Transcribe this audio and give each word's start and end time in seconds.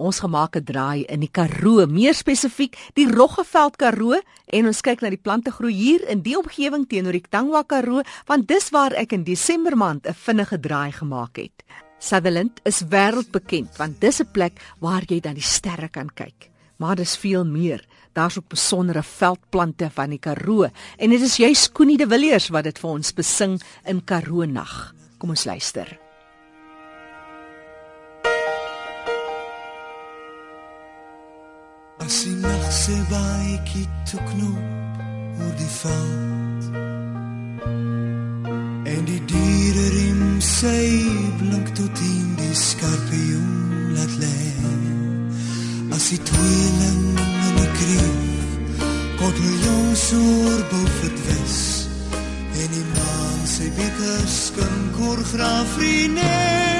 Ons 0.00 0.22
gemaak 0.24 0.56
'n 0.56 0.64
draai 0.64 1.04
in 1.12 1.20
die 1.20 1.28
Karoo, 1.28 1.86
meer 1.86 2.14
spesifiek 2.14 2.76
die 2.96 3.06
Roggeveld 3.06 3.76
Karoo 3.76 4.16
en 4.46 4.66
ons 4.66 4.80
kyk 4.80 5.02
na 5.02 5.10
die 5.10 5.20
plante 5.20 5.50
groei 5.50 5.74
hier 5.74 6.08
in 6.08 6.22
die 6.22 6.38
omgewing 6.38 6.86
teenoor 6.88 7.12
die 7.12 7.28
Tangwa 7.28 7.62
Karoo, 7.64 8.00
want 8.26 8.48
dis 8.48 8.70
waar 8.70 8.94
ek 8.94 9.12
in 9.12 9.24
Desember 9.24 9.76
maand 9.76 10.06
'n 10.06 10.14
vinnige 10.14 10.58
draai 10.58 10.92
gemaak 10.92 11.36
het. 11.36 11.64
Sutherland 11.98 12.60
is 12.64 12.80
wêreldbekend 12.80 13.76
want 13.76 14.00
dis 14.00 14.20
'n 14.20 14.30
plek 14.32 14.54
waar 14.80 15.02
jy 15.06 15.20
dan 15.20 15.34
die 15.34 15.42
sterre 15.42 15.88
kan 15.88 16.08
kyk. 16.08 16.48
Maar 16.78 16.96
dis 16.96 17.16
veel 17.16 17.44
meer. 17.44 17.84
Daar's 18.14 18.38
ook 18.38 18.48
besondere 18.48 19.02
veldplante 19.02 19.90
van 19.90 20.10
die 20.10 20.18
Karoo 20.18 20.70
en 20.96 21.10
dit 21.10 21.20
is 21.20 21.36
juist 21.36 21.72
Koenie 21.72 21.98
de 21.98 22.06
Villiers 22.06 22.48
wat 22.48 22.64
dit 22.64 22.78
vir 22.78 22.90
ons 22.90 23.12
besing 23.12 23.60
in 23.84 24.04
Karoo 24.04 24.46
nag. 24.46 24.94
Kom 25.18 25.30
ons 25.30 25.44
luister. 25.44 26.09
As 32.10 32.24
die 32.24 32.34
nacht 32.42 32.72
se 32.72 32.96
baie 33.08 33.60
toe 34.10 34.20
knop 34.30 35.02
oor 35.38 35.52
die 35.60 35.68
veld 35.74 36.64
En 38.94 39.04
die 39.10 39.20
diere 39.30 39.84
riem 39.94 40.24
sy 40.42 40.88
blink 41.38 41.70
tot 41.78 42.02
in 42.08 42.34
die 42.40 42.56
skorpioen 42.62 43.94
laat 43.94 44.18
lê 44.24 44.42
As 45.94 46.10
die 46.10 46.18
tweeling 46.32 47.06
in 47.22 47.54
die 47.60 47.70
krief 47.78 48.58
Kot 49.22 49.42
miljoen 49.46 49.94
soor 50.02 50.60
bof 50.74 51.00
het 51.06 51.24
wes 51.28 51.62
En 52.58 52.74
die 52.74 52.86
maan 52.90 53.40
sy 53.54 53.70
beker 53.78 54.28
skink 54.42 55.02
oor 55.06 55.26
graaf 55.30 55.78
vrienden 55.78 56.79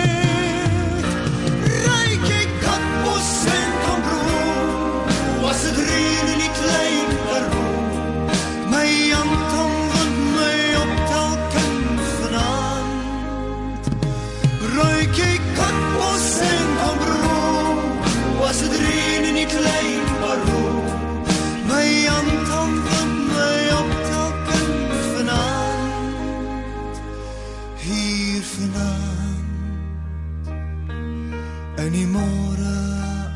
In 31.80 31.94
die 31.96 32.06
môre 32.06 32.72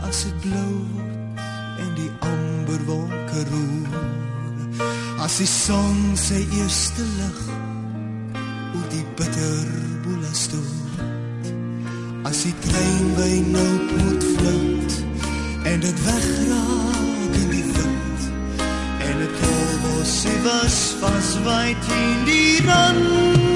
as 0.05 0.19
dit 0.27 0.41
blou 0.45 0.73
word 0.93 1.81
en 1.81 1.93
die 1.97 2.11
amber 2.29 2.83
wolke 2.85 3.45
roer. 3.49 4.83
As 5.25 5.39
die 5.41 5.49
son 5.49 6.13
sy 6.21 6.43
eerste 6.59 7.07
lig 7.17 7.39
oor 7.55 8.85
die 8.93 9.05
bitter 9.17 9.71
boela 10.05 10.35
stoot. 10.37 11.41
As 12.29 12.45
die 12.45 12.53
trein 12.67 13.09
by 13.17 13.33
nou 13.49 13.73
moet 13.95 14.29
vloot 14.35 15.01
en 15.73 15.81
dit 15.87 16.05
wegraak 16.11 17.41
in 17.41 17.49
die 17.57 17.65
wind. 17.73 18.29
En 19.09 19.25
dit 19.25 19.43
almos 19.55 20.15
sy 20.21 20.37
was 20.45 20.79
vas 21.01 21.35
weit 21.49 21.93
in 21.97 22.25
die 22.29 22.61
rand 22.69 23.54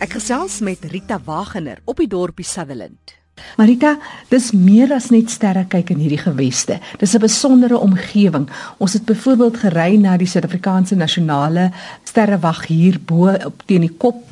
Ek 0.00 0.14
gesels 0.16 0.62
met 0.64 0.84
Rita 0.88 1.18
Wagener 1.26 1.82
op 1.84 1.98
die 2.00 2.08
dorpie 2.08 2.44
Sutherland. 2.48 3.12
Marita, 3.60 3.98
dis 4.32 4.46
meer 4.56 4.94
as 4.96 5.10
net 5.12 5.28
sterre 5.28 5.66
kyk 5.68 5.92
in 5.92 6.00
hierdie 6.00 6.22
geweste. 6.22 6.78
Dis 6.96 7.12
'n 7.14 7.20
besondere 7.20 7.76
omgewing. 7.76 8.48
Ons 8.78 8.92
het 8.92 9.04
byvoorbeeld 9.04 9.56
gery 9.56 9.96
na 10.00 10.16
die 10.16 10.26
Suid-Afrikaanse 10.26 10.96
nasionale 10.96 11.70
sterrewag 12.04 12.66
hier 12.66 12.96
bo 13.00 13.28
op 13.28 13.62
teen 13.66 13.80
die 13.80 13.96
kop 13.96 14.29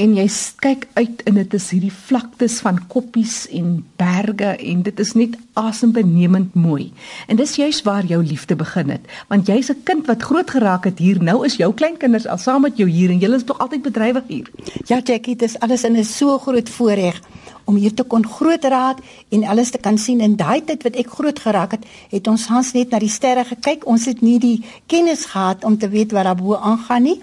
en 0.00 0.14
jy 0.16 0.26
kyk 0.64 0.86
uit 0.96 1.22
en 1.28 1.36
dit 1.36 1.54
is 1.56 1.66
hierdie 1.74 1.92
vlaktes 1.92 2.58
van 2.64 2.78
koppies 2.88 3.42
en 3.56 3.72
berge 4.00 4.54
en 4.56 4.84
dit 4.86 5.02
is 5.04 5.12
net 5.18 5.36
asembenemend 5.60 6.54
mooi. 6.56 6.90
En 7.28 7.36
dis 7.36 7.52
juist 7.60 7.84
waar 7.84 8.06
jou 8.08 8.22
liefde 8.24 8.56
begin 8.56 8.94
het, 8.94 9.04
want 9.28 9.48
jy's 9.48 9.70
'n 9.70 9.82
kind 9.84 10.06
wat 10.06 10.22
groot 10.22 10.50
geraak 10.50 10.84
het 10.84 10.98
hier. 10.98 11.22
Nou 11.22 11.44
is 11.44 11.56
jou 11.56 11.72
kleinkinders 11.74 12.26
al 12.26 12.38
saam 12.38 12.62
met 12.62 12.76
jou 12.76 12.88
hier 12.88 13.10
en 13.10 13.18
julle 13.18 13.36
is 13.36 13.44
tog 13.44 13.58
altyd 13.58 13.82
bedrywig 13.82 14.24
hier. 14.26 14.48
Ja, 14.86 15.00
Jackie, 15.04 15.36
dit 15.36 15.48
is 15.48 15.58
alles 15.58 15.84
in 15.84 15.96
'n 15.96 16.04
so 16.04 16.38
groot 16.38 16.68
voorreg 16.68 17.20
om 17.64 17.76
hier 17.76 17.94
te 17.94 18.02
kon 18.02 18.26
groot 18.26 18.64
raak 18.64 18.98
en 19.28 19.44
alles 19.44 19.70
te 19.70 19.78
kan 19.78 19.98
sien 19.98 20.20
in 20.20 20.36
daai 20.36 20.64
tyd 20.64 20.82
wat 20.82 20.96
ek 20.96 21.10
groot 21.10 21.38
geraak 21.38 21.70
het, 21.70 21.84
het 22.10 22.26
ons 22.26 22.46
hans 22.46 22.72
net 22.72 22.90
na 22.90 22.98
die 22.98 23.08
sterre 23.08 23.44
gekyk. 23.44 23.86
Ons 23.86 24.06
het 24.10 24.20
nie 24.20 24.38
die 24.38 24.64
kennis 24.86 25.24
gehad 25.24 25.64
om 25.64 25.78
te 25.78 25.88
weet 25.88 26.12
wat 26.12 26.24
daarbo 26.24 26.56
aangaan 26.56 27.02
nie. 27.02 27.20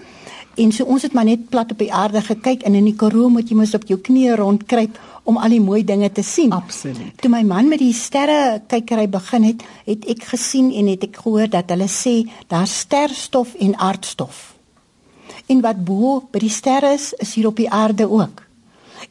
En 0.58 0.72
so 0.74 0.84
ons 0.90 1.02
het 1.06 1.14
maar 1.14 1.28
net 1.28 1.46
plat 1.52 1.70
op 1.70 1.78
die 1.78 1.92
aarde 1.94 2.20
gekyk 2.24 2.64
en 2.66 2.74
in 2.74 2.88
die 2.88 2.96
Karoo 2.98 3.28
moet 3.30 3.50
jy 3.50 3.56
mos 3.58 3.76
op 3.78 3.86
jou 3.86 3.98
knieë 4.02 4.34
rondkruip 4.40 4.98
om 5.28 5.36
al 5.38 5.54
die 5.54 5.62
mooi 5.62 5.84
dinge 5.86 6.10
te 6.12 6.24
sien. 6.24 6.52
Absoluut. 6.56 7.14
Toe 7.20 7.30
my 7.30 7.44
man 7.46 7.68
met 7.70 7.82
die 7.82 7.92
sterre 7.94 8.58
kykery 8.66 9.06
begin 9.12 9.46
het, 9.46 9.62
het 9.86 10.08
ek 10.10 10.26
gesien 10.32 10.72
en 10.72 10.90
het 10.90 11.04
ek 11.06 11.20
gehoor 11.22 11.50
dat 11.52 11.70
hulle 11.74 11.86
sê 11.92 12.22
daar's 12.50 12.74
sterstof 12.86 13.54
en 13.60 13.76
aardstof. 13.76 14.42
En 15.46 15.62
wat 15.64 15.84
bo 15.84 16.18
by 16.32 16.42
die 16.42 16.52
sterre 16.52 16.94
is, 16.96 17.12
is 17.22 17.36
hier 17.36 17.52
op 17.52 17.56
die 17.60 17.70
aarde 17.70 18.08
ook. 18.10 18.47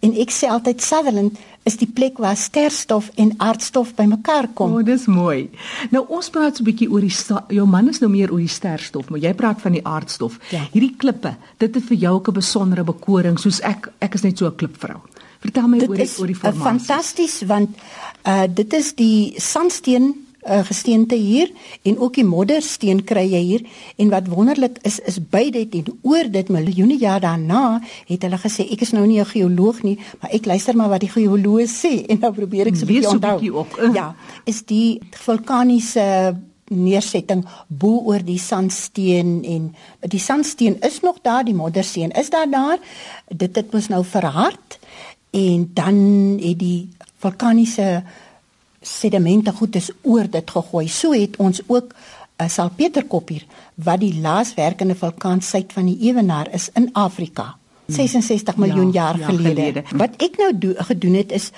En 0.05 0.13
ek 0.13 0.31
sê 0.31 0.49
altyd 0.51 0.81
Sutherland 0.81 1.37
is 1.67 1.77
die 1.81 1.89
plek 1.89 2.19
waar 2.21 2.37
sterstof 2.37 3.09
en 3.15 3.33
aardstof 3.43 3.95
bymekaar 3.97 4.47
kom. 4.53 4.75
O, 4.75 4.79
oh, 4.79 4.85
dis 4.85 5.07
mooi. 5.11 5.49
Nou 5.91 6.05
ons 6.07 6.29
praat 6.29 6.57
so 6.57 6.63
'n 6.63 6.69
bietjie 6.69 6.89
oor 6.91 7.01
die 7.01 7.13
jou 7.55 7.65
man 7.65 7.89
is 7.89 7.99
nou 7.99 8.09
meer 8.09 8.31
oor 8.31 8.39
die 8.39 8.47
sterstof, 8.47 9.09
maar 9.09 9.19
jy 9.19 9.33
praat 9.33 9.61
van 9.61 9.71
die 9.71 9.85
aardstof. 9.85 10.39
Ja. 10.51 10.63
Hierdie 10.71 10.95
klippe, 10.97 11.35
dit 11.57 11.75
het 11.75 11.83
vir 11.83 11.97
jou 11.97 12.13
ook 12.15 12.29
'n 12.29 12.33
besondere 12.33 12.83
bekoring 12.83 13.39
soos 13.39 13.59
ek 13.61 13.91
ek 13.99 14.13
is 14.13 14.23
net 14.23 14.37
so 14.37 14.45
'n 14.45 14.55
klipvrou. 14.55 15.01
Vertel 15.39 15.67
my 15.67 15.79
dit 15.79 15.89
oor 15.89 15.95
die 15.95 16.03
is 16.03 16.19
oor 16.19 16.27
die 16.27 16.35
formasie. 16.35 16.63
fantasties 16.63 17.41
want 17.45 17.69
uh 18.25 18.47
dit 18.47 18.73
is 18.73 18.93
die 18.93 19.33
sandsteen 19.37 20.26
uh, 20.49 20.63
gesteente 20.65 21.15
hier 21.15 21.51
en 21.83 21.99
ook 21.99 22.13
die 22.13 22.25
moddersteen 22.25 23.03
kry 23.03 23.25
jy 23.31 23.41
hier. 23.43 23.63
En 23.97 24.09
wat 24.09 24.27
wonderlik 24.27 24.79
is 24.81 24.99
is 24.99 25.19
by 25.19 25.49
dit 25.51 25.75
en 25.75 25.85
oor 26.01 26.31
dit 26.31 26.49
miljoene 26.49 26.97
jaar 26.97 27.21
daarna 27.21 27.81
het 28.07 28.21
hulle 28.21 28.39
gesê 28.41 28.67
ek 28.71 28.81
is 28.81 28.91
nou 28.91 29.05
nie 29.05 29.19
'n 29.19 29.25
geoloog 29.25 29.83
nie 29.83 29.97
maar 30.21 30.31
ek 30.31 30.45
luister 30.45 30.75
maar 30.75 30.89
wat 30.89 31.01
die 31.01 31.11
geoloë 31.11 31.67
sê. 31.67 31.93
En 32.11 32.19
nou 32.19 32.33
probeer 32.33 32.67
ek 32.67 32.75
so 32.75 32.85
'n 32.85 32.87
bietjie 32.87 33.09
onthou. 33.09 33.51
ook, 33.51 33.77
uh. 33.77 33.93
ja 33.99 34.15
is 34.45 34.63
die 34.65 34.99
vulkaniese 35.11 36.35
neersetting 36.67 37.45
bo 37.67 38.01
oor 38.11 38.23
die 38.23 38.39
sandsteen 38.39 39.43
en 39.47 39.75
die 40.11 40.19
sandsteen 40.19 40.79
is 40.81 40.99
nog 40.99 41.21
daar 41.21 41.45
die 41.47 41.55
moddersteen 41.55 42.11
is 42.11 42.29
daar 42.29 42.49
daar. 42.49 42.79
Dit 43.27 43.55
het 43.55 43.71
mos 43.71 43.87
nou 43.87 44.03
verhard 44.05 44.79
en 45.31 45.69
dan 45.73 45.97
het 46.41 46.59
die 46.59 46.89
vulkaniese 47.23 48.03
sedimente 48.87 49.51
goed 49.51 49.75
is 49.75 49.91
oor 50.01 50.29
dit 50.29 50.49
gegooi. 50.51 50.87
So 50.87 51.11
het 51.11 51.35
ons 51.37 51.61
ook 51.67 51.93
'n 51.93 52.43
uh, 52.43 52.49
salpeterkop 52.49 53.29
hier 53.29 53.45
wat 53.75 53.99
die 53.99 54.19
laaswerkende 54.21 54.95
vulkaan 54.95 55.41
suid 55.41 55.73
van 55.73 55.85
die 55.85 55.97
Ewenaar 56.09 56.47
is 56.53 56.69
in 56.73 56.89
Afrika. 56.93 57.55
66 57.87 58.55
miljoen 58.57 58.91
Ja, 58.91 59.01
jaar 59.01 59.19
ja, 59.19 59.25
gelede. 59.25 59.49
gelede. 59.49 59.83
Wat 59.95 60.09
ek 60.17 60.37
nou 60.37 60.51
do, 60.57 60.73
gedoen 60.77 61.13
het 61.13 61.31
is 61.31 61.51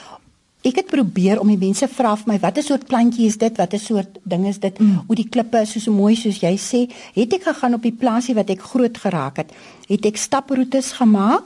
ek 0.61 0.75
het 0.75 0.85
probeer 0.91 1.39
om 1.39 1.47
die 1.47 1.57
mense 1.57 1.87
vra 1.87 2.15
vir 2.19 2.33
my 2.33 2.39
watter 2.39 2.63
soort 2.63 2.85
plantjie 2.87 3.25
is 3.27 3.37
dit? 3.37 3.57
Watter 3.57 3.79
soort 3.79 4.17
ding 4.23 4.47
is 4.47 4.59
dit? 4.59 4.79
Mm. 4.79 5.03
Hoe 5.07 5.15
die 5.15 5.29
klippe 5.29 5.61
is 5.61 5.71
so 5.71 5.79
so 5.79 5.91
mooi 5.91 6.15
soos 6.15 6.39
jy 6.41 6.55
sê. 6.57 6.81
Het 7.15 7.33
ek 7.33 7.43
gegaan 7.43 7.73
op 7.73 7.81
die 7.81 7.95
plaasie 7.95 8.35
wat 8.35 8.49
ek 8.49 8.61
groot 8.61 8.97
geraak 8.97 9.37
het. 9.37 9.51
Het 9.87 10.05
ek 10.05 10.17
staproetes 10.17 10.91
gemaak 10.91 11.43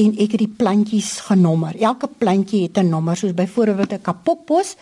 en 0.00 0.12
ek 0.16 0.34
het 0.34 0.42
die 0.42 0.54
plantjies 0.56 1.10
genommer. 1.28 1.76
Elke 1.80 2.08
plantjie 2.08 2.62
het 2.62 2.78
'n 2.78 2.88
nommer, 2.88 3.16
soos 3.16 3.34
byvoorbeeld 3.34 3.92
'n 3.92 4.00
kapokbos 4.00 4.76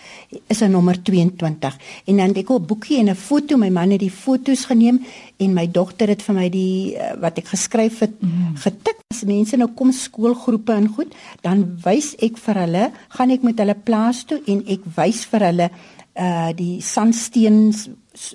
is 0.47 0.61
'n 0.63 0.71
nommer 0.71 1.03
22. 1.03 1.77
En 2.05 2.17
dan 2.17 2.29
het 2.29 2.37
ek 2.37 2.51
'n 2.51 2.67
boekie 2.67 2.99
en 2.99 3.09
'n 3.11 3.15
foto, 3.15 3.57
my 3.57 3.69
man 3.69 3.91
het 3.91 4.01
die 4.01 4.11
foto's 4.11 4.65
geneem 4.65 5.05
en 5.37 5.53
my 5.53 5.71
dogter 5.71 6.09
het 6.09 6.23
vir 6.23 6.35
my 6.35 6.49
die 6.49 6.95
uh, 6.95 7.13
wat 7.21 7.39
ek 7.39 7.47
geskryf 7.47 7.99
het 7.99 8.21
mm. 8.21 8.57
getik. 8.57 8.97
As 9.09 9.25
mense 9.25 9.57
nou 9.57 9.71
kom 9.75 9.93
skoolgroepe 9.93 10.73
en 10.73 10.89
goed, 10.89 11.15
dan 11.41 11.79
wys 11.83 12.15
ek 12.19 12.39
vir 12.39 12.55
hulle, 12.55 12.91
gaan 13.09 13.31
ek 13.31 13.43
met 13.43 13.59
hulle 13.59 13.75
plaas 13.75 14.25
toe 14.25 14.41
en 14.47 14.65
ek 14.67 14.81
wys 14.97 15.25
vir 15.25 15.41
hulle 15.41 15.71
uh 16.15 16.53
die 16.55 16.81
sandsteens 16.81 17.89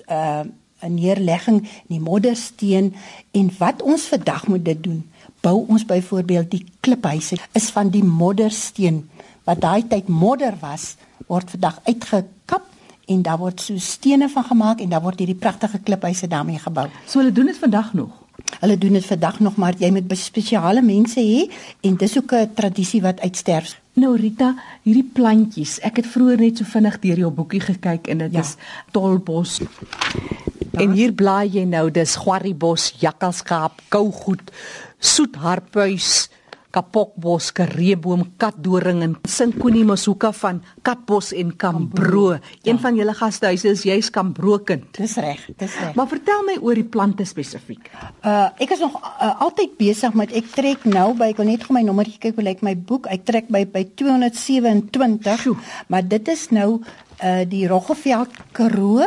uh 0.08 0.44
neerlegging, 0.88 1.68
die 1.88 2.00
moddersteen 2.00 2.94
en 3.32 3.50
wat 3.58 3.82
ons 3.82 4.02
vandag 4.12 4.46
moet 4.46 4.64
dit 4.64 4.82
doen. 4.82 5.04
Bou 5.46 5.60
ons 5.70 5.84
byvoorbeeld 5.86 6.50
die 6.50 6.64
kliphuise 6.82 7.36
is 7.54 7.68
van 7.70 7.90
die 7.94 8.02
moddersteen 8.02 9.04
wat 9.46 9.60
daai 9.62 9.86
tyd 9.86 10.08
modder 10.10 10.56
was, 10.58 10.96
word 11.30 11.52
vandag 11.54 11.76
uitgekap 11.86 12.64
en 13.06 13.20
daar 13.22 13.38
word 13.38 13.62
so 13.62 13.78
stene 13.78 14.26
van 14.32 14.48
gemaak 14.48 14.82
en 14.82 14.90
daar 14.90 15.04
word 15.04 15.22
hierdie 15.22 15.38
pragtige 15.38 15.78
kliphuise 15.78 16.26
daarmee 16.26 16.58
gebou. 16.58 16.88
So 17.06 17.22
hulle 17.22 17.30
doen 17.32 17.52
dit 17.52 17.60
vandag 17.62 17.92
nog. 17.94 18.10
Hulle 18.58 18.78
doen 18.78 18.98
dit 18.98 19.06
vandag 19.06 19.38
nog 19.40 19.54
maar 19.56 19.78
jy 19.78 19.92
moet 19.94 20.10
spesiale 20.18 20.82
mense 20.82 21.22
hê 21.22 21.46
en 21.86 21.94
dis 21.96 22.18
ook 22.18 22.32
'n 22.34 22.50
tradisie 22.54 23.02
wat 23.02 23.20
uitsterf. 23.20 23.78
Nou 23.94 24.16
Rita, 24.16 24.54
hierdie 24.82 25.10
plantjies, 25.14 25.78
ek 25.80 25.96
het 25.96 26.06
vroeër 26.06 26.40
net 26.40 26.58
so 26.58 26.64
vinnig 26.64 26.98
deur 27.00 27.18
jou 27.18 27.30
boekie 27.30 27.60
gekyk 27.60 28.08
en 28.08 28.18
dit 28.18 28.32
ja. 28.32 28.40
is 28.40 28.56
tolbos. 28.90 29.60
En 30.72 30.92
hier 30.92 31.12
blaai 31.12 31.48
jy 31.48 31.64
nou 31.64 31.90
dis 31.90 32.16
gwarriebos, 32.16 32.94
jakkalskaap, 33.00 33.80
kougoed, 33.88 34.52
soetharpuis, 34.98 36.28
kapokbos, 36.76 37.50
kareeboom, 37.56 38.22
katdoring 38.40 39.00
en 39.06 39.14
sinkonie 39.28 39.84
masuka 39.86 40.32
van 40.36 40.60
Katbos 40.84 41.32
en 41.32 41.54
Kambro. 41.56 42.34
Ja. 42.34 42.40
Een 42.68 42.80
van 42.82 42.98
julle 42.98 43.14
gastehuise 43.16 43.72
is 43.72 43.84
juis 43.88 44.10
Kambro 44.12 44.58
kind. 44.58 44.84
Dis 44.98 45.16
reg, 45.22 45.46
dis 45.56 45.78
reg. 45.80 45.94
Maar 45.96 46.10
vertel 46.10 46.44
my 46.48 46.58
oor 46.60 46.76
die 46.76 46.84
plante 46.84 47.24
spesifiek. 47.28 47.88
Uh 48.20 48.50
ek 48.62 48.76
is 48.76 48.84
nog 48.84 48.98
uh, 49.00 49.32
altyd 49.46 49.76
besig 49.80 50.16
met 50.18 50.32
ek 50.36 50.52
trek 50.52 50.84
nou 50.88 51.12
by 51.16 51.32
ek 51.32 51.40
wil 51.40 51.50
net 51.50 51.64
gou 51.64 51.76
my 51.76 51.84
nommertjie 51.86 52.20
kyk 52.26 52.40
hoe 52.40 52.48
lyk 52.50 52.64
my 52.66 52.76
boek. 52.76 53.08
Ek 53.12 53.24
trek 53.28 53.48
by 53.52 53.64
by 53.72 53.86
227. 53.96 55.22
Sjoe. 55.40 55.56
Maar 55.88 56.04
dit 56.08 56.34
is 56.34 56.48
nou 56.52 56.70
uh 57.24 57.44
die 57.48 57.64
Roggeveld 57.70 58.36
Karoo 58.52 59.06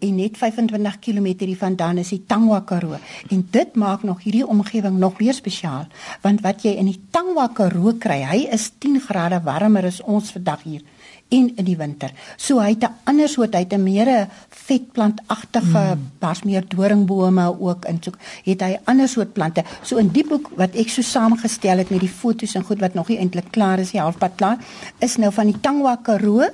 en 0.00 0.16
net 0.16 0.38
25 0.38 0.98
km 0.98 1.28
hiervandaan 1.38 1.98
is 1.98 2.12
die 2.14 2.22
Tangwa 2.26 2.60
Karoo 2.66 2.98
en 3.30 3.46
dit 3.50 3.74
maak 3.74 4.02
nog 4.02 4.22
hierdie 4.24 4.46
omgewing 4.46 4.98
nog 4.98 5.18
meer 5.20 5.34
spesiaal 5.34 5.86
want 6.22 6.40
wat 6.46 6.64
jy 6.64 6.76
in 6.80 6.90
die 6.90 7.00
Tangwa 7.10 7.48
Karoo 7.54 7.96
kry 7.98 8.22
hy 8.24 8.46
is 8.52 8.70
10 8.78 9.00
grade 9.08 9.42
warmer 9.44 9.86
as 9.86 10.00
ons 10.02 10.32
vandag 10.36 10.64
hier 10.64 10.82
en 11.30 11.50
in 11.56 11.66
die 11.66 11.76
winter. 11.78 12.10
So 12.36 12.58
hy 12.60 12.74
het 12.74 12.84
'n 12.84 12.94
ander 13.04 13.28
soort, 13.28 13.54
hy 13.54 13.60
het 13.60 13.72
'n 13.72 13.82
meer 13.82 14.28
vetplantagtige, 14.48 15.94
mm. 15.94 16.10
pas 16.18 16.42
meer 16.42 16.64
doringbome 16.68 17.60
ook 17.60 17.84
in 17.84 17.98
so 18.02 18.10
het 18.44 18.60
hy 18.60 18.72
'n 18.72 18.80
ander 18.84 19.08
soort 19.08 19.32
plante. 19.32 19.64
So 19.82 19.96
in 19.96 20.08
die 20.08 20.26
boek 20.26 20.50
wat 20.56 20.74
ek 20.74 20.88
so 20.88 21.02
saamgestel 21.02 21.78
het 21.78 21.90
met 21.90 22.00
die 22.00 22.08
fotos 22.08 22.54
en 22.54 22.64
goed 22.64 22.80
wat 22.80 22.94
nog 22.94 23.08
nie 23.08 23.18
eintlik 23.18 23.50
klaar 23.50 23.78
is, 23.78 23.90
die 23.90 24.00
halfpad 24.00 24.32
klaar, 24.34 24.58
is 24.98 25.16
nou 25.16 25.32
van 25.32 25.46
die 25.46 25.60
Tangwa 25.60 25.96
Karoo 26.02 26.44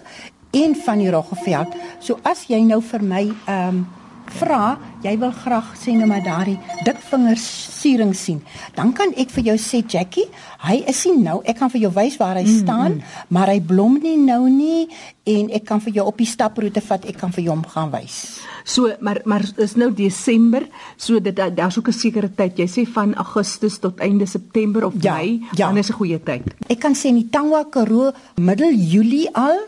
en 0.50 0.74
van 0.74 0.98
die 0.98 1.10
Roggeveld. 1.10 1.74
So 2.00 2.18
as 2.22 2.46
jy 2.48 2.60
nou 2.64 2.82
vir 2.82 3.02
my 3.02 3.24
ehm 3.46 3.68
um, 3.68 3.86
vra, 4.34 4.76
jy 5.04 5.12
wil 5.20 5.30
graag 5.30 5.74
sien 5.78 6.00
nou 6.00 6.08
maar 6.10 6.24
daardie 6.24 6.56
dikvingers 6.86 7.44
siering 7.76 8.14
sien, 8.16 8.40
dan 8.74 8.92
kan 8.96 9.12
ek 9.18 9.30
vir 9.36 9.52
jou 9.52 9.56
sê 9.60 9.82
Jackie, 9.86 10.26
hy 10.66 10.80
is 10.90 11.04
nie 11.06 11.20
nou, 11.22 11.38
ek 11.46 11.60
kan 11.60 11.70
vir 11.72 11.86
jou 11.86 11.92
wys 11.94 12.16
waar 12.20 12.38
hy 12.40 12.46
mm, 12.46 12.56
staan, 12.64 12.98
mm. 12.98 13.14
maar 13.34 13.52
hy 13.52 13.60
blom 13.62 14.00
nie 14.02 14.16
nou 14.18 14.46
nie 14.50 14.88
en 15.26 15.50
ek 15.54 15.66
kan 15.68 15.82
vir 15.82 16.00
jou 16.00 16.06
op 16.10 16.18
die 16.18 16.28
staproete 16.28 16.82
vat, 16.84 17.06
ek 17.06 17.18
kan 17.20 17.34
vir 17.34 17.46
jou 17.46 17.54
hom 17.54 17.64
gaan 17.70 17.92
wys. 17.94 18.18
So, 18.66 18.90
maar 19.00 19.22
maar 19.30 19.44
is 19.62 19.76
nou 19.78 19.92
Desember, 19.94 20.66
so 20.98 21.20
dit 21.22 21.34
daar's 21.34 21.78
ook 21.78 21.88
'n 21.88 21.92
sekere 21.92 22.28
tyd. 22.28 22.58
Jy 22.58 22.66
sê 22.66 22.82
van 22.86 23.14
Augustus 23.14 23.78
tot 23.78 24.00
einde 24.00 24.26
September 24.26 24.84
of 24.84 24.94
ja, 25.00 25.14
Mei, 25.14 25.42
ja. 25.54 25.66
dan 25.66 25.76
is 25.76 25.90
'n 25.90 25.98
goeie 25.98 26.18
tyd. 26.22 26.42
Ek 26.68 26.80
kan 26.80 26.94
sê 26.94 27.08
in 27.08 27.14
die 27.22 27.30
Tangwa 27.30 27.64
Karoo 27.70 28.12
middel 28.34 28.74
Julie 28.74 29.28
al 29.32 29.58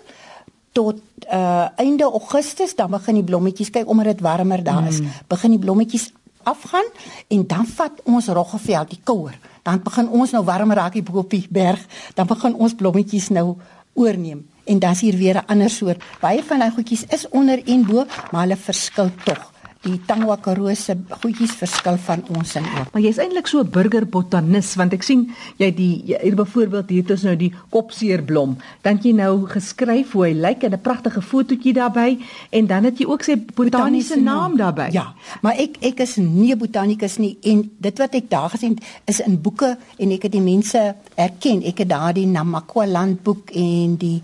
tot 0.78 1.00
uh 1.26 1.66
einde 1.76 2.06
Augustus 2.06 2.76
dan 2.78 2.90
begin 2.90 3.18
die 3.18 3.26
blommetjies 3.26 3.72
kyk 3.74 3.90
omdat 3.90 4.12
dit 4.12 4.22
warmer 4.22 4.62
daar 4.62 4.86
is. 4.86 5.00
Mm. 5.00 5.10
Begin 5.28 5.56
die 5.56 5.62
blommetjies 5.64 6.12
afgaan 6.46 6.86
en 7.28 7.46
dan 7.46 7.66
vat 7.66 7.98
ons 8.04 8.30
roggeveld 8.38 8.94
die 8.94 9.00
kouer. 9.04 9.34
Dan 9.66 9.82
begin 9.84 10.08
ons 10.08 10.32
nou 10.36 10.44
warmer 10.46 10.78
raak 10.78 10.94
hier 10.94 11.10
op 11.12 11.30
die 11.34 11.46
berg. 11.50 11.82
Dan 12.14 12.30
begin 12.30 12.54
ons 12.54 12.78
blommetjies 12.78 13.28
nou 13.34 13.56
oorneem 13.98 14.46
en 14.68 14.78
dan's 14.78 15.00
hier 15.00 15.16
weer 15.16 15.36
'n 15.42 15.46
ander 15.46 15.70
soort. 15.70 16.02
Baie 16.20 16.42
van 16.44 16.58
daai 16.58 16.70
goedjies 16.70 17.04
is 17.08 17.28
onder 17.28 17.58
en 17.64 17.86
bo, 17.86 18.06
maar 18.30 18.42
hulle 18.42 18.56
verskil 18.56 19.10
tog 19.24 19.57
die 19.86 19.98
Tangwa 20.06 20.36
Karoo 20.42 20.72
se 20.74 20.96
goedjies 21.22 21.52
verskil 21.58 21.98
van 22.02 22.24
ons 22.34 22.54
in 22.58 22.64
ook. 22.66 22.90
Maar 22.92 23.02
jy's 23.04 23.20
eintlik 23.22 23.46
so 23.46 23.60
'n 23.62 23.70
burger 23.70 24.06
botanis 24.06 24.74
want 24.74 24.92
ek 24.92 25.02
sien 25.02 25.30
jy 25.58 25.70
die 25.74 26.02
hier 26.04 26.34
byvoorbeeld 26.34 26.88
hier 26.90 27.02
het 27.02 27.10
ons 27.10 27.22
nou 27.22 27.36
die 27.36 27.52
kopseerblom. 27.70 28.56
Dan 28.82 28.98
jy 29.02 29.12
nou 29.12 29.46
geskryf 29.46 30.12
hoe 30.12 30.24
hy 30.26 30.32
lyk 30.34 30.64
en 30.64 30.72
'n 30.72 30.80
pragtige 30.80 31.22
fotootjie 31.22 31.72
daarbey 31.72 32.18
en 32.50 32.66
dan 32.66 32.84
het 32.84 32.98
jy 32.98 33.06
ook 33.06 33.22
sy 33.22 33.36
botaniese 33.54 34.20
naam 34.20 34.56
daarbey. 34.56 34.90
Ja, 34.92 35.14
maar 35.42 35.54
ek 35.54 35.76
ek 35.80 36.00
is 36.00 36.16
nie 36.16 36.52
'n 36.52 36.58
botanikus 36.58 37.18
nie 37.18 37.38
en 37.42 37.70
dit 37.78 37.98
wat 37.98 38.14
ek 38.14 38.30
daar 38.30 38.50
gesien 38.50 38.78
is 39.06 39.20
in 39.20 39.40
boeke 39.40 39.78
en 39.98 40.10
ek 40.10 40.22
het 40.22 40.32
die 40.32 40.40
mense 40.40 40.94
erken. 41.14 41.62
Ek 41.62 41.78
het 41.78 41.88
daardie 41.88 42.26
Namakwa 42.26 42.86
landboek 42.86 43.50
en 43.50 43.96
die 43.96 44.22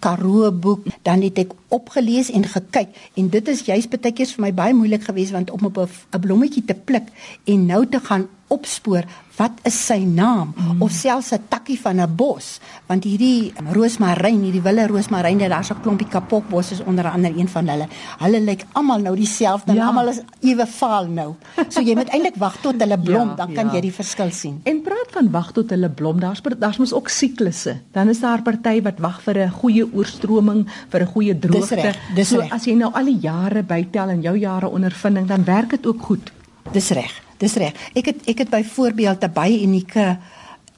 Karoo 0.00 0.50
boek 0.52 0.86
dan 1.02 1.22
het 1.22 1.38
ek 1.38 1.52
opgelees 1.74 2.30
en 2.30 2.46
gekyk. 2.46 2.94
En 3.18 3.28
dit 3.28 3.48
is 3.48 3.64
juist 3.66 3.90
baie 3.90 4.12
keer 4.14 4.30
vir 4.36 4.46
my 4.46 4.52
baie 4.54 4.74
moeilik 4.74 5.04
geweest 5.08 5.34
want 5.34 5.50
om 5.50 5.66
op 5.70 5.78
'n 5.82 6.20
blommetjie 6.20 6.64
te 6.64 6.74
pluk 6.74 7.10
en 7.44 7.66
nou 7.66 7.86
te 7.86 8.00
gaan 8.00 8.28
opspoor 8.48 9.04
wat 9.38 9.58
is 9.66 9.74
sy 9.74 10.04
naam 10.06 10.52
mm. 10.54 10.82
of 10.84 10.92
selfs 10.94 11.32
'n 11.34 11.42
takkie 11.48 11.78
van 11.80 12.00
'n 12.00 12.16
bos 12.16 12.60
want 12.86 13.04
hierdie 13.04 13.52
roosmaryn 13.72 14.42
hierdie 14.46 14.62
wille 14.62 14.86
roosmaryn 14.86 15.38
daar's 15.38 15.70
'n 15.70 15.80
klompie 15.82 16.08
kapokbos 16.08 16.72
is 16.72 16.82
onder 16.84 17.06
andere 17.10 17.34
een 17.38 17.48
van 17.48 17.68
hulle 17.68 17.88
hulle 18.18 18.40
lyk 18.40 18.64
almal 18.72 19.00
nou 19.00 19.16
dieselfde 19.16 19.74
ja. 19.74 19.86
almal 19.86 20.08
is 20.08 20.20
ewe 20.40 20.66
vaal 20.66 21.06
nou 21.06 21.34
so 21.68 21.80
jy 21.80 21.94
moet 21.94 22.08
eintlik 22.08 22.36
wag 22.36 22.60
tot 22.62 22.78
hulle 22.78 22.98
blom 22.98 23.28
ja, 23.28 23.34
dan 23.34 23.52
kan 23.54 23.66
ja. 23.66 23.74
jy 23.74 23.80
die 23.80 23.92
verskil 23.92 24.30
sien 24.30 24.60
en 24.64 24.82
praat 24.82 25.10
van 25.10 25.30
wag 25.30 25.52
tot 25.52 25.70
hulle 25.70 25.90
blom 25.90 26.20
daar's 26.20 26.42
daar's 26.58 26.78
mos 26.78 26.92
ook 26.92 27.08
siklusse 27.08 27.80
dan 27.92 28.08
is 28.08 28.20
daar 28.20 28.42
party 28.42 28.82
wat 28.82 28.98
wag 28.98 29.20
vir 29.22 29.38
'n 29.46 29.50
goeie 29.50 29.84
oorstroming 29.92 30.66
vir 30.88 31.00
'n 31.00 31.06
goeie 31.06 31.38
droogte 31.38 31.74
dis 31.74 31.84
reg, 31.84 31.98
dis 32.14 32.28
so 32.28 32.40
reg. 32.40 32.52
as 32.52 32.64
jy 32.64 32.74
nou 32.74 32.92
al 32.92 33.04
die 33.04 33.18
jare 33.20 33.62
bytel 33.62 34.08
en 34.08 34.22
jou 34.22 34.36
jare 34.36 34.68
ondervinding 34.68 35.26
dan 35.26 35.44
werk 35.44 35.70
dit 35.70 35.86
ook 35.86 36.02
goed 36.02 36.32
dis 36.72 36.90
reg 36.90 37.23
Dis 37.38 37.54
reg. 37.54 37.74
Ek 37.94 38.06
het 38.12 38.28
ek 38.30 38.38
het 38.38 38.50
byvoorbeeld 38.50 39.24
'n 39.24 39.32
baie 39.32 39.62
unieke 39.62 40.18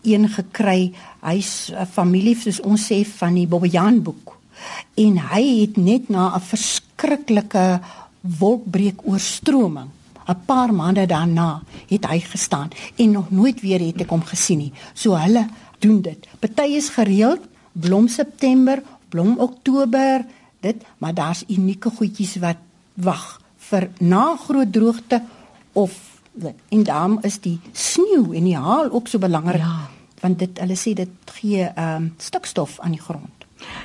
een 0.03 0.29
gekry. 0.29 0.93
Hy's 1.21 1.71
'n 1.71 1.87
familie 1.87 2.37
soos 2.37 2.61
ons 2.61 2.93
sê 2.93 3.05
van 3.05 3.35
die 3.35 3.47
Bobbejaan 3.47 4.03
boek. 4.03 4.39
En 4.95 5.19
hy 5.19 5.61
het 5.61 5.77
net 5.77 6.09
na 6.09 6.35
'n 6.35 6.41
verskriklike 6.41 7.81
wolkbreek 8.21 9.01
oorstroming 9.05 9.91
'n 10.27 10.45
paar 10.47 10.75
maande 10.75 11.07
daarna 11.07 11.63
het 11.89 12.07
hy 12.07 12.21
gestaan 12.21 12.69
en 12.97 13.11
nog 13.11 13.31
nooit 13.31 13.61
weer 13.61 13.81
het 13.81 14.01
ek 14.01 14.11
hom 14.11 14.23
gesien 14.23 14.59
nie. 14.59 14.73
So 14.95 15.15
hulle 15.15 15.47
doen 15.79 16.01
dit. 16.03 16.27
Party 16.39 16.75
is 16.77 16.89
gereeld 16.89 17.41
blom 17.73 18.09
September, 18.09 18.83
blom 19.09 19.39
Oktober, 19.39 20.25
dit, 20.61 20.77
maar 20.99 21.15
daar's 21.15 21.45
unieke 21.49 21.91
goedjies 21.91 22.37
wat 22.43 22.57
wag 22.95 23.41
vir 23.69 23.91
na 23.99 24.37
groot 24.37 24.73
droogte 24.73 25.23
of 25.73 26.16
En 26.69 26.83
daarom 26.83 27.19
is 27.23 27.41
die 27.41 27.61
sneeu 27.73 28.35
en 28.35 28.45
die 28.45 28.57
haal 28.57 28.91
ook 28.91 29.09
so 29.09 29.19
belangrik. 29.19 29.63
Ja. 29.63 29.89
Want 30.21 30.39
dit 30.39 30.59
hulle 30.59 30.77
sê 30.77 30.93
dit 30.93 31.33
gee 31.41 31.65
ehm 31.65 32.03
um, 32.03 32.15
stikstof 32.17 32.81
aan 32.81 32.91
die 32.91 33.01
grond. 33.01 33.37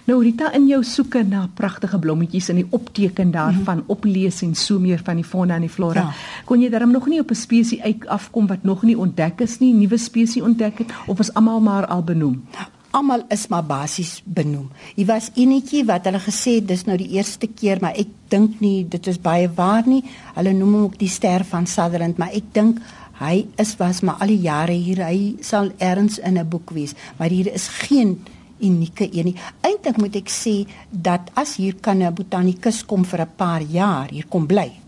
Nou 0.05 0.23
Rita 0.23 0.51
in 0.53 0.65
jou 0.67 0.81
soeke 0.83 1.23
na 1.23 1.45
pragtige 1.55 1.99
blommetjies 1.99 2.49
en 2.51 2.59
die 2.59 2.67
opteken 2.69 3.31
daarvan 3.31 3.77
mm 3.77 3.83
-hmm. 3.85 3.95
oplees 3.95 4.41
en 4.41 4.55
so 4.55 4.79
meer 4.79 5.01
van 5.03 5.15
die 5.15 5.25
fauna 5.25 5.55
en 5.55 5.61
die 5.61 5.69
flora. 5.69 6.01
Ja. 6.01 6.13
Kon 6.45 6.61
jy 6.61 6.69
darm 6.69 6.91
nog 6.91 7.07
nie 7.07 7.19
op 7.19 7.29
'n 7.29 7.35
spesies 7.35 7.81
uit 7.81 8.07
afkom 8.07 8.47
wat 8.47 8.63
nog 8.63 8.83
nie 8.83 8.97
ontdek 8.97 9.41
is 9.41 9.59
nie, 9.59 9.73
nuwe 9.73 9.97
spesies 9.97 10.43
ontdek 10.43 10.77
het 10.77 10.91
of 11.07 11.19
is 11.19 11.33
almal 11.33 11.59
maar 11.59 11.85
al 11.85 12.03
benoem? 12.03 12.43
Almal 12.91 13.23
is 13.29 13.47
maar 13.51 13.63
basies 13.65 14.21
benoem. 14.25 14.69
Hier 14.95 15.07
was 15.09 15.31
enetjie 15.39 15.83
wat 15.87 16.07
hulle 16.09 16.19
gesê 16.23 16.59
dis 16.65 16.85
nou 16.87 16.97
die 16.99 17.11
eerste 17.17 17.47
keer, 17.47 17.81
maar 17.81 17.97
ek 17.99 18.11
dink 18.31 18.59
nie 18.63 18.83
dit 18.87 19.07
is 19.07 19.19
baie 19.21 19.47
waar 19.55 19.87
nie. 19.87 20.03
Hulle 20.35 20.53
noem 20.57 20.75
hom 20.75 20.89
ook 20.89 20.99
die 20.99 21.11
ster 21.11 21.45
van 21.47 21.67
Sutherland, 21.67 22.19
maar 22.21 22.35
ek 22.35 22.51
dink 22.55 22.81
hy 23.21 23.45
is 23.61 23.75
was 23.79 24.01
maar 24.01 24.21
al 24.23 24.33
die 24.33 24.43
jare 24.47 24.75
hier. 24.75 25.03
Hy 25.05 25.37
sal 25.45 25.71
erns 25.77 26.19
in 26.19 26.37
'n 26.37 26.49
boek 26.49 26.71
wees, 26.71 26.95
maar 27.17 27.29
hier 27.29 27.53
is 27.53 27.67
geen 27.67 28.19
unieke 28.59 29.09
een 29.11 29.25
nie. 29.25 29.37
Eintlik 29.61 29.97
moet 29.97 30.15
ek 30.15 30.29
sê 30.29 30.67
dat 30.89 31.31
as 31.33 31.55
hier 31.55 31.75
kan 31.75 32.01
'n 32.01 32.13
botanikus 32.13 32.85
kom 32.85 33.05
vir 33.05 33.21
'n 33.21 33.35
paar 33.35 33.61
jaar 33.61 34.09
hier 34.09 34.27
kom 34.27 34.47
bly 34.47 34.80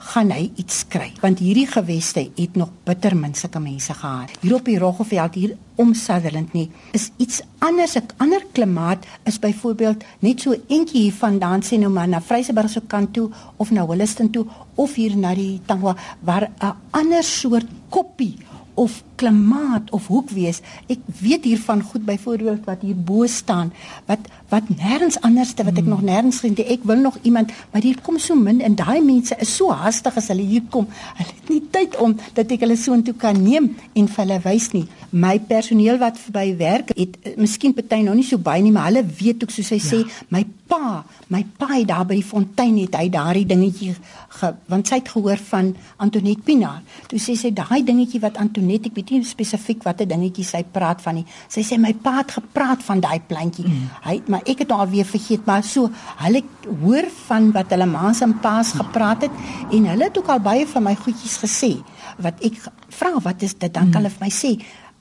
gaan 0.00 0.30
hy 0.32 0.50
iets 0.56 0.84
kry 0.88 1.10
want 1.20 1.42
hierdie 1.44 1.66
geweste 1.68 2.22
het 2.36 2.56
nog 2.56 2.70
bitter 2.88 3.16
min 3.16 3.34
sulke 3.34 3.60
mense 3.60 3.94
gehad. 3.94 4.32
Hier 4.40 4.54
op 4.56 4.64
die 4.64 4.78
Roggeveld 4.80 5.34
hier 5.34 5.56
om 5.76 5.92
Sutherland 5.94 6.52
nie 6.56 6.70
is 6.96 7.10
iets 7.16 7.42
anders. 7.58 7.96
'n 7.96 8.08
ander 8.16 8.42
klimaat 8.52 9.04
is 9.24 9.38
byvoorbeeld 9.38 10.04
net 10.20 10.40
so 10.40 10.54
eentjie 10.68 11.02
hier 11.02 11.12
vandaan 11.12 11.62
sê 11.62 11.78
nou 11.78 11.92
maar 11.92 12.08
na 12.08 12.20
Vryseburg 12.20 12.70
se 12.70 12.80
kant 12.86 13.12
toe 13.12 13.30
of 13.56 13.70
na 13.70 13.86
Williston 13.86 14.30
toe 14.30 14.46
of 14.74 14.94
hier 14.94 15.16
na 15.16 15.34
die 15.34 15.60
Tangwa 15.66 15.96
waar 16.20 16.50
'n 16.58 16.74
ander 16.90 17.24
soort 17.24 17.66
koppie 17.88 18.36
of 18.80 19.02
klimaat 19.20 19.90
of 19.92 20.06
hoek 20.08 20.30
wees. 20.32 20.62
Ek 20.88 21.02
weet 21.20 21.44
hiervan 21.44 21.82
goed 21.84 22.06
byvoorbeeld 22.08 22.64
wat 22.68 22.84
hier 22.86 22.96
bo 22.96 23.26
staan 23.28 23.72
wat 24.08 24.28
wat 24.50 24.70
nêrens 24.72 25.18
anderste 25.26 25.66
wat 25.66 25.76
ek 25.76 25.84
hmm. 25.84 25.92
nog 25.92 26.04
nêrens 26.06 26.40
gesien 26.40 26.56
het. 26.56 26.72
Ek 26.78 26.86
wil 26.88 27.02
nog 27.04 27.18
iemand, 27.28 27.52
maar 27.70 27.84
hier 27.84 28.00
kom 28.02 28.18
so 28.18 28.34
min 28.34 28.62
en 28.64 28.74
daai 28.78 29.02
mense 29.04 29.36
is 29.44 29.52
so 29.56 29.70
haastig 29.70 30.16
as 30.16 30.30
hulle 30.32 30.46
hier 30.46 30.64
kom. 30.72 30.88
Hulle 31.18 31.34
het 31.36 31.52
nie 31.52 31.60
tyd 31.76 31.98
om 32.00 32.16
dat 32.38 32.50
ek 32.50 32.64
hulle 32.64 32.78
so 32.80 32.96
intoe 32.96 33.14
kan 33.20 33.36
neem 33.36 33.74
en 33.92 34.08
vir 34.08 34.24
hulle 34.24 34.40
wys 34.48 34.70
nie. 34.74 34.86
My 35.12 35.36
personeel 35.52 36.00
wat 36.00 36.18
verby 36.24 36.56
werk 36.58 36.94
het 36.96 37.20
uh, 37.20 37.36
miskien 37.36 37.76
party 37.76 38.00
nog 38.06 38.16
nie 38.18 38.26
so 38.26 38.40
baie 38.40 38.64
nie, 38.64 38.72
maar 38.74 38.88
hulle 38.88 39.04
weet 39.04 39.44
ook 39.44 39.54
soos 39.54 39.70
hy 39.74 39.80
ja. 39.82 39.86
sê, 39.92 40.02
my 40.32 40.46
pa, 40.70 41.02
my 41.34 41.42
pa 41.58 41.68
het 41.72 41.88
daar 41.90 42.06
by 42.08 42.16
die 42.20 42.26
fontein 42.26 42.76
het 42.78 42.96
hy 42.98 43.08
daardie 43.12 43.46
dingetjie 43.48 43.94
ge, 44.38 44.50
want 44.70 44.90
sy 44.90 45.00
het 45.00 45.10
gehoor 45.10 45.40
van 45.50 45.72
Antoinette 46.02 46.46
Pinaar. 46.46 46.80
Toe 47.10 47.18
sê 47.22 47.34
sy 47.38 47.50
daai 47.56 47.82
dingetjie 47.86 48.22
wat 48.22 48.38
Antoinette, 48.42 48.90
ek 48.90 48.98
weet 49.00 49.12
nie 49.14 49.22
spesifiek 49.26 49.82
watter 49.86 50.08
dingetjie 50.10 50.46
sy 50.46 50.62
praat 50.76 51.02
van 51.04 51.20
nie. 51.20 51.26
Sy 51.50 51.64
sê 51.66 51.78
my 51.80 51.92
pa 52.04 52.20
het 52.20 52.36
gepraat 52.38 52.84
van 52.86 53.02
daai 53.02 53.18
plantjie. 53.30 53.66
Mm. 53.66 53.88
Hy 54.06 54.16
maar 54.30 54.46
ek 54.46 54.64
het 54.64 54.72
nou 54.72 54.80
al 54.84 54.92
weer 54.92 55.08
vergeet, 55.08 55.46
maar 55.48 55.66
so 55.66 55.90
hulle 56.22 56.44
hoor 56.84 57.08
van 57.26 57.50
wat 57.56 57.72
hulle 57.74 57.88
ma's 57.90 58.22
en 58.24 58.36
pa's 58.42 58.74
gepraat 58.78 59.26
het 59.26 59.40
en 59.70 59.88
hulle 59.90 60.06
het 60.06 60.18
ook 60.18 60.30
al 60.30 60.42
baie 60.44 60.66
van 60.70 60.86
my 60.86 60.94
goedjies 60.98 61.40
gesê 61.42 61.72
wat 62.20 62.40
ek 62.46 62.58
vra 62.92 63.12
wat 63.24 63.42
is 63.46 63.54
dit 63.56 63.72
dan 63.72 63.88
mm. 63.88 63.94
kan 63.94 64.02
hulle 64.02 64.14
vir 64.14 64.24
my 64.26 64.32
sê 64.34 64.52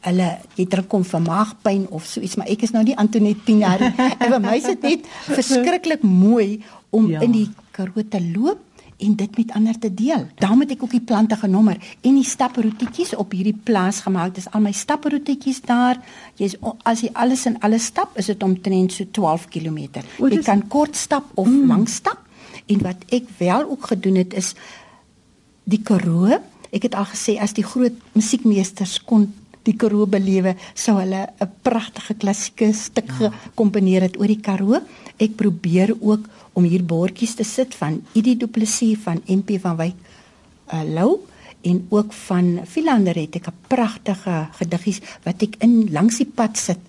hulle 0.08 0.30
jy 0.56 0.66
drink 0.72 0.88
kom 0.92 1.04
vir 1.04 1.24
maagpyn 1.26 1.88
of 1.96 2.06
so 2.08 2.24
iets 2.24 2.38
maar 2.40 2.48
ek 2.52 2.64
is 2.68 2.72
nou 2.76 2.84
nie 2.88 2.96
Antoinette 2.96 3.44
Pinaar 3.48 3.84
en 3.90 4.26
vir 4.26 4.40
my 4.44 4.56
is 4.60 4.70
dit 4.72 4.88
net 4.88 5.12
verskriklik 5.28 6.06
mooi 6.06 6.62
om 6.96 7.10
ja. 7.12 7.24
in 7.26 7.36
die 7.36 7.48
Karoo 7.76 8.04
te 8.08 8.22
loop 8.24 8.66
en 9.00 9.16
dit 9.16 9.38
met 9.38 9.52
ander 9.56 9.80
te 9.80 9.94
deel. 9.94 10.26
Daarom 10.36 10.60
het 10.66 10.74
ek 10.76 10.84
ook 10.84 10.92
die 10.92 11.04
plante 11.12 11.38
genommer 11.40 11.78
en 12.02 12.18
die 12.20 12.26
staproetjies 12.28 13.14
op 13.16 13.32
hierdie 13.32 13.56
plaas 13.56 14.02
gemaak. 14.04 14.34
Dis 14.36 14.50
al 14.52 14.64
my 14.66 14.74
staproetjies 14.76 15.62
daar. 15.68 16.00
Jy's 16.40 16.58
as 16.84 17.06
jy 17.06 17.12
alles 17.14 17.46
in 17.48 17.56
alles 17.64 17.88
stap, 17.94 18.18
is 18.20 18.28
dit 18.32 18.44
omtrent 18.44 18.94
so 18.96 19.08
12 19.16 19.48
km. 19.56 20.04
Jy 20.20 20.42
kan 20.44 20.66
kort 20.68 21.00
stap 21.00 21.32
of 21.36 21.48
mm. 21.48 21.68
lank 21.72 21.92
stap. 21.92 22.26
En 22.68 22.84
wat 22.84 23.08
ek 23.16 23.32
wel 23.40 23.70
ook 23.72 23.88
gedoen 23.94 24.20
het 24.20 24.36
is 24.38 24.54
die 25.64 25.82
Karoo. 25.84 26.36
Ek 26.76 26.90
het 26.90 26.98
al 27.00 27.08
gesê 27.10 27.40
as 27.40 27.56
die 27.56 27.66
groot 27.66 27.96
musiekmeesters 28.14 29.00
kon 29.08 29.30
die 29.64 29.76
Karoo 29.76 30.08
belewe, 30.08 30.56
sou 30.74 30.98
hulle 31.00 31.28
'n 31.40 31.52
pragtige 31.62 32.14
klassieke 32.14 32.74
stuk 32.74 33.10
ja. 33.20 33.32
gekomponeer 33.32 34.02
het 34.02 34.20
oor 34.20 34.28
die 34.28 34.42
Karoo. 34.42 34.80
Ek 35.18 35.36
probeer 35.36 35.96
ook 36.00 36.30
om 36.54 36.64
hier 36.64 36.84
bordjies 36.84 37.36
te 37.36 37.44
sit 37.44 37.76
van 37.76 38.02
Idi 38.14 38.38
Du 38.38 38.48
Plessis 38.48 38.98
van 39.04 39.22
MP 39.28 39.60
van 39.62 39.78
Wyk 39.78 39.96
uh, 40.74 40.84
Lou 40.84 41.20
en 41.62 41.86
ook 41.90 42.14
van 42.14 42.62
Philander 42.66 43.16
het 43.16 43.36
ek 43.36 43.48
'n 43.48 43.58
pragtige 43.68 44.48
gediggies 44.60 45.02
wat 45.24 45.42
ek 45.42 45.56
in 45.60 45.92
langs 45.92 46.18
die 46.18 46.32
pad 46.36 46.58
sit. 46.58 46.80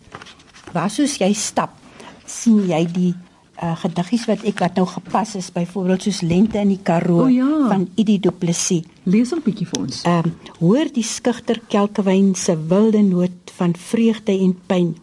Waar 0.72 0.90
soos 0.90 1.18
jy 1.18 1.32
stap, 1.32 1.70
sien 2.26 2.68
jy 2.68 2.86
die 2.86 3.14
uh, 3.62 3.76
gediggies 3.82 4.26
wat 4.30 4.44
ek 4.48 4.62
wat 4.64 4.78
nou 4.80 4.86
gepas 4.88 5.34
is 5.38 5.50
byvoorbeeld 5.52 6.06
soos 6.06 6.20
Lente 6.20 6.58
in 6.58 6.72
die 6.74 6.80
Karoo 6.82 7.26
oh, 7.26 7.30
ja. 7.32 7.48
van 7.68 7.88
Idi 8.00 8.18
Du 8.20 8.32
Plessis. 8.32 8.86
Lees 9.04 9.32
'n 9.32 9.42
bietjie 9.44 9.66
vir 9.66 9.80
ons. 9.80 10.02
Ehm 10.04 10.26
um, 10.26 10.34
hoor 10.58 10.88
die 10.92 11.04
skugter 11.04 11.60
kelkewyn 11.68 12.34
se 12.34 12.56
wilde 12.68 13.02
noot 13.02 13.52
van 13.56 13.74
vreugde 13.76 14.32
en 14.32 14.56
pyn. 14.66 14.96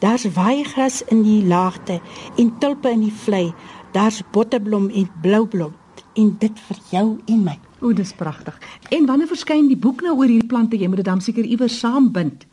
Daar's 0.00 0.24
waaigras 0.32 1.02
in 1.08 1.22
die 1.22 1.44
laagte 1.44 2.00
en 2.36 2.58
tulpe 2.58 2.90
in 2.90 3.00
die 3.00 3.12
vlei 3.24 3.52
daar's 3.92 4.22
botteblom 4.30 4.90
en 4.90 5.10
bloublom 5.22 5.74
en 6.14 6.36
dit 6.38 6.60
vir 6.66 6.78
jou 6.90 7.06
en 7.26 7.42
my. 7.42 7.58
O, 7.80 7.92
dis 7.96 8.12
pragtig. 8.12 8.56
En 8.90 9.06
wanneer 9.06 9.30
verskyn 9.30 9.68
die 9.70 9.78
boek 9.78 10.02
nou 10.04 10.16
oor 10.18 10.28
hierdie 10.28 10.48
plante? 10.48 10.76
Jy 10.76 10.88
moet 10.88 11.00
dit 11.00 11.08
dan 11.08 11.22
seker 11.24 11.44
iewers 11.44 11.78
saambind. 11.80 12.46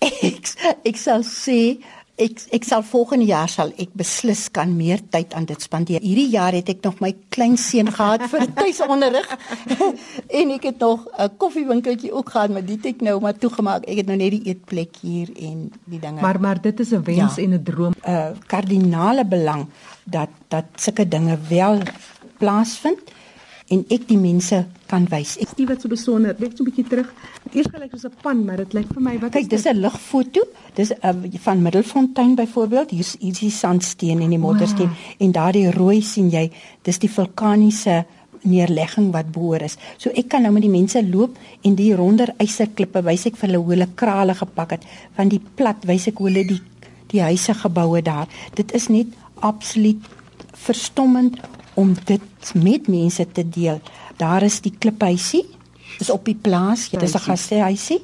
Ek 0.22 0.52
ek 0.86 0.98
sal 1.00 1.24
sê 1.26 1.78
ek 2.16 2.40
ek 2.56 2.64
sal 2.64 2.82
volgende 2.86 3.26
jaar 3.28 3.50
sal 3.52 3.72
ek 3.76 3.92
beslis 3.96 4.46
kan 4.52 4.72
meer 4.76 5.02
tyd 5.12 5.34
aan 5.36 5.44
dit 5.48 5.60
spandeer. 5.62 6.00
Hierdie 6.00 6.30
jaar 6.32 6.56
het 6.56 6.68
ek 6.72 6.80
nog 6.86 7.00
my 7.04 7.12
klein 7.34 7.56
seun 7.60 7.90
gehad 7.92 8.24
vir 8.32 8.46
tuisonderrig 8.56 9.28
en 10.40 10.54
ek 10.56 10.68
het 10.70 10.80
nog 10.80 11.04
'n 11.18 11.36
koffiewinkeltjie 11.36 12.12
ook 12.12 12.30
gehad, 12.30 12.50
maar 12.50 12.64
dit 12.64 12.84
het 12.84 13.02
nou 13.02 13.20
maar 13.20 13.36
toegemaak. 13.36 13.84
Ek 13.84 14.00
het 14.00 14.06
nou 14.06 14.16
net 14.16 14.30
die 14.30 14.44
eetplek 14.52 14.96
hier 15.00 15.28
en 15.36 15.72
die 15.84 16.00
dinge. 16.00 16.20
Maar 16.20 16.40
maar 16.40 16.60
dit 16.60 16.80
is 16.80 16.90
'n 16.92 17.02
wens 17.02 17.36
ja, 17.36 17.42
en 17.42 17.52
'n 17.52 17.62
droom. 17.62 17.92
'n 17.92 18.10
uh, 18.10 18.30
Kardinale 18.46 19.24
belang 19.24 19.68
dat 20.04 20.28
dat 20.48 20.64
sulke 20.76 21.08
dinge 21.08 21.38
wel 21.48 21.82
plaasvind 22.38 23.15
en 23.74 23.82
ek 23.90 24.06
die 24.06 24.18
mense 24.18 24.60
kan 24.86 25.06
wys. 25.10 25.36
Ek 25.42 25.54
sien 25.56 25.66
wat 25.66 25.82
so 25.82 25.90
besonder. 25.90 26.36
Net 26.38 26.56
so 26.56 26.62
'n 26.62 26.70
bietjie 26.70 26.86
terug. 26.88 27.08
Eers 27.52 27.66
gelyk 27.66 27.90
soos 27.90 28.04
'n 28.04 28.14
pan, 28.22 28.44
maar 28.44 28.56
dit 28.56 28.72
lyk 28.72 28.88
vir 28.94 29.02
my 29.02 29.18
wat 29.18 29.32
Kyk, 29.32 29.48
dis 29.50 29.66
'n 29.66 29.80
ligfoto. 29.80 30.40
Dis 30.74 30.92
uh, 30.92 31.12
van 31.42 31.62
Middelfontein 31.62 32.34
byvoorbeeld. 32.34 32.90
Hier's 32.90 33.16
die 33.18 33.50
sandsteen 33.50 34.20
en 34.20 34.30
die 34.30 34.38
moddersteen 34.38 34.88
wow. 34.88 35.18
en 35.18 35.32
daardie 35.32 35.70
rooi 35.70 36.02
sien 36.02 36.30
jy, 36.30 36.50
dis 36.82 36.98
die 36.98 37.10
vulkaniese 37.10 38.04
neerlegging 38.42 39.12
wat 39.12 39.32
boor 39.32 39.62
is. 39.62 39.76
So 39.98 40.10
ek 40.14 40.28
kan 40.28 40.42
nou 40.42 40.52
met 40.52 40.62
die 40.62 40.70
mense 40.70 41.02
loop 41.02 41.36
en 41.62 41.74
die 41.74 41.94
ronder 41.94 42.32
eiserklippe 42.38 43.02
wys 43.02 43.26
ek 43.26 43.36
vir 43.36 43.48
hulle 43.48 43.62
hoe 43.62 43.74
hulle 43.74 43.88
krale 43.94 44.34
gepak 44.34 44.76
het 44.76 44.86
van 45.16 45.28
die 45.28 45.40
plat 45.40 45.86
wys 45.88 46.06
ek 46.06 46.18
hoe 46.18 46.30
hulle 46.30 46.46
die 46.46 46.60
die 47.12 47.22
huise 47.22 47.54
geboue 47.54 48.02
daar. 48.02 48.26
Dit 48.54 48.72
is 48.74 48.88
net 48.88 49.06
absoluut 49.46 50.02
verstommend 50.52 51.38
om 51.76 51.92
dit 52.04 52.52
met 52.54 52.88
mense 52.88 53.26
te 53.32 53.48
deel. 53.48 53.80
Daar 54.16 54.42
is 54.42 54.60
die 54.64 54.72
kliphuisie. 54.78 55.44
Dis 55.98 56.10
op 56.10 56.24
die 56.24 56.34
plaas. 56.34 56.86
Ja, 56.90 56.98
dis 56.98 57.14
'n 57.14 57.18
gastehuisie. 57.28 58.02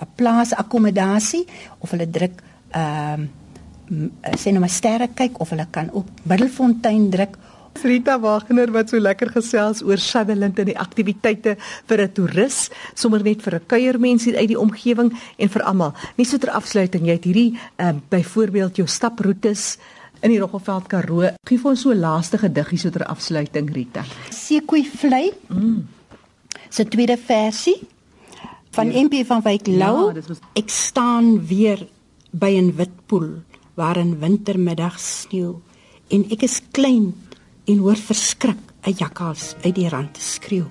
'n 0.00 0.08
plaas 0.16 0.54
akkommodasie 0.54 1.44
of 1.78 1.90
hulle 1.90 2.10
druk 2.10 2.42
ehm 2.70 3.28
uh, 3.90 4.34
sê 4.38 4.50
nou 4.50 4.60
maar 4.60 4.72
sterre 4.72 5.08
kyk 5.14 5.40
of 5.40 5.50
hulle 5.50 5.66
kan 5.70 5.90
op 5.92 6.08
Middelfontein 6.22 7.10
druk 7.10 7.36
Rita 7.82 8.18
Wagner 8.20 8.70
wat 8.74 8.90
so 8.90 8.98
lekker 8.98 9.30
gesels 9.32 9.80
oor 9.86 9.98
Sutherland 9.98 10.58
en 10.58 10.68
die 10.68 10.78
aktiwiteite 10.78 11.56
vir 11.88 12.02
'n 12.02 12.12
toerist, 12.12 12.72
sommer 12.94 13.22
net 13.22 13.42
vir 13.42 13.54
'n 13.54 13.66
kuiermens 13.66 14.24
hier 14.24 14.36
uit 14.36 14.48
die 14.48 14.58
omgewing 14.58 15.12
en 15.38 15.48
vir 15.48 15.62
almal. 15.62 15.94
Net 16.16 16.26
so 16.26 16.38
ter 16.38 16.50
afsluiting, 16.50 17.06
jy 17.06 17.12
het 17.12 17.24
hierdie 17.24 17.58
ehm 17.78 17.96
uh, 17.96 18.00
byvoorbeeld 18.08 18.76
jou 18.76 18.86
staproetes 18.86 19.78
in 20.20 20.32
die 20.32 20.38
Roggelveld 20.38 20.88
Karoo. 20.88 21.30
Gee 21.48 21.58
vir 21.58 21.70
ons 21.70 21.80
so 21.80 21.90
'n 21.90 22.00
laaste 22.00 22.38
gediggie 22.38 22.78
so 22.78 22.90
ter 22.90 23.04
afsluiting, 23.04 23.70
Rita. 23.72 24.04
Sekoe 24.30 24.84
vlei. 24.84 25.32
Mm. 25.48 25.86
Se 26.68 26.84
tweede 26.84 27.16
versie 27.16 27.80
van 28.70 28.92
ja. 28.92 29.02
MP 29.02 29.26
van 29.26 29.42
Wyk 29.42 29.66
Lou. 29.66 30.12
Ja, 30.14 30.22
was... 30.26 30.38
Ek 30.54 30.68
staan 30.68 31.46
weer 31.46 31.86
by 32.30 32.52
'n 32.60 32.76
wit 32.76 33.06
poel 33.06 33.42
waar 33.74 33.96
in 33.96 34.18
wintermiddag 34.18 34.98
sneeu 35.00 35.62
en 36.08 36.24
ek 36.30 36.42
is 36.42 36.60
klein 36.70 37.14
en 37.64 37.78
hoor 37.78 37.96
verskrik 37.96 38.58
'n 38.86 38.94
jakkals 38.96 39.54
uit 39.64 39.74
die 39.74 39.88
rand 39.88 40.16
skreeu. 40.18 40.68